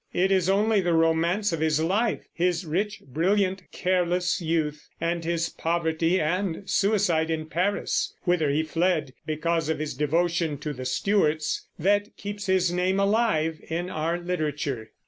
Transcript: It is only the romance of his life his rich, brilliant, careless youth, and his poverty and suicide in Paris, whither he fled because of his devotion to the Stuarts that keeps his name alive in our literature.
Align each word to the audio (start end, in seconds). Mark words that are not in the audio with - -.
It 0.13 0.31
is 0.31 0.49
only 0.49 0.81
the 0.81 0.95
romance 0.95 1.53
of 1.53 1.59
his 1.59 1.79
life 1.79 2.27
his 2.33 2.65
rich, 2.65 3.03
brilliant, 3.05 3.61
careless 3.71 4.41
youth, 4.41 4.89
and 4.99 5.23
his 5.23 5.49
poverty 5.49 6.19
and 6.19 6.63
suicide 6.67 7.29
in 7.29 7.45
Paris, 7.45 8.11
whither 8.23 8.49
he 8.49 8.63
fled 8.63 9.13
because 9.27 9.69
of 9.69 9.77
his 9.77 9.93
devotion 9.93 10.57
to 10.57 10.73
the 10.73 10.85
Stuarts 10.85 11.67
that 11.77 12.17
keeps 12.17 12.47
his 12.47 12.71
name 12.71 12.99
alive 12.99 13.59
in 13.69 13.91
our 13.91 14.17
literature. 14.17 14.89